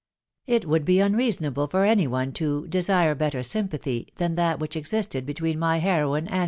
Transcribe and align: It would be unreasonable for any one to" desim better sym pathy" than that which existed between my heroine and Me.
It 0.47 0.65
would 0.67 0.83
be 0.83 0.99
unreasonable 0.99 1.67
for 1.67 1.85
any 1.85 2.07
one 2.07 2.31
to" 2.31 2.65
desim 2.71 3.15
better 3.19 3.43
sym 3.43 3.67
pathy" 3.69 4.07
than 4.17 4.33
that 4.33 4.57
which 4.59 4.75
existed 4.75 5.27
between 5.27 5.59
my 5.59 5.77
heroine 5.77 6.25
and 6.25 6.37
Me. 6.37 6.39